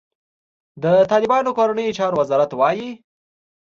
د 0.83 0.85
طالبانو 1.11 1.55
کورنیو 1.57 1.95
چارو 1.97 2.15
وزارت 2.21 2.51
وايي، 2.55 2.89